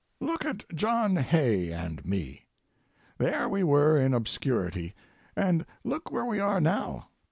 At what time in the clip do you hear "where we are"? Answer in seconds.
6.11-6.59